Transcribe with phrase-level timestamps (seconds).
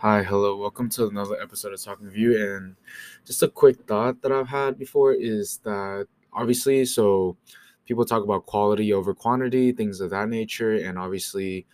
[0.00, 2.40] Hi, hello, welcome to another episode of Talking View.
[2.40, 2.76] And
[3.26, 7.36] just a quick thought that I've had before is that obviously, so
[7.84, 10.76] people talk about quality over quantity, things of that nature.
[10.76, 11.66] And obviously,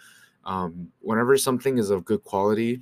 [0.47, 2.81] um, whenever something is of good quality,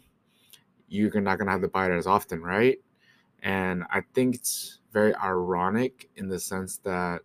[0.86, 2.78] you're not going to have to buy it as often, right?
[3.42, 7.22] And I think it's very ironic in the sense that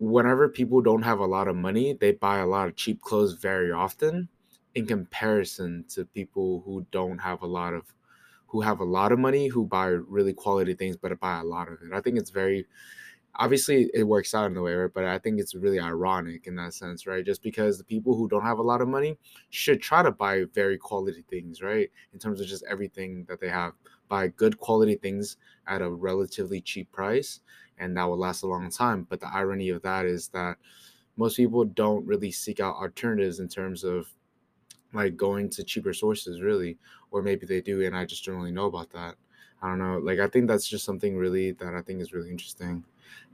[0.00, 3.34] whenever people don't have a lot of money, they buy a lot of cheap clothes
[3.34, 4.28] very often
[4.74, 7.94] in comparison to people who don't have a lot of
[8.46, 11.68] who have a lot of money who buy really quality things but buy a lot
[11.68, 11.92] of it.
[11.92, 12.66] I think it's very
[13.36, 14.90] obviously it works out in a way, right?
[14.92, 17.24] But I think it's really ironic in that sense, right?
[17.24, 19.18] Just because the people who don't have a lot of money
[19.50, 21.90] should try to buy very quality things, right?
[22.12, 23.72] In terms of just everything that they have,
[24.08, 25.36] buy good quality things
[25.66, 27.40] at a relatively cheap price,
[27.78, 29.06] and that will last a long time.
[29.08, 30.56] But the irony of that is that
[31.16, 34.08] most people don't really seek out alternatives in terms of
[34.94, 36.78] like going to cheaper sources really
[37.10, 39.16] or maybe they do and i just don't really know about that.
[39.62, 42.30] I don't know like i think that's just something really that i think is really
[42.30, 42.84] interesting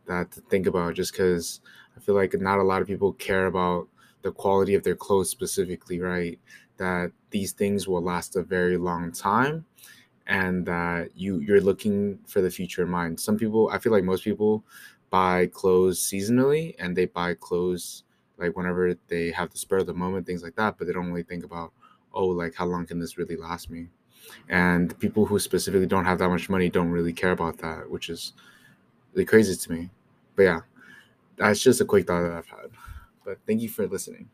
[0.06, 1.60] that to think about just because
[1.96, 3.88] i feel like not a lot of people care about
[4.22, 6.38] the quality of their clothes specifically right?
[6.76, 9.64] That these things will last a very long time
[10.26, 13.18] and that you you're looking for the future in mind.
[13.18, 14.64] Some people i feel like most people
[15.10, 18.04] buy clothes seasonally and they buy clothes
[18.40, 21.08] like whenever they have the spur of the moment, things like that, but they don't
[21.08, 21.72] really think about,
[22.12, 23.88] oh, like how long can this really last me?
[24.48, 28.08] And people who specifically don't have that much money don't really care about that, which
[28.08, 28.32] is
[29.12, 29.90] really crazy to me.
[30.36, 30.60] But yeah,
[31.36, 32.70] that's just a quick thought that I've had.
[33.24, 34.28] But thank you for listening.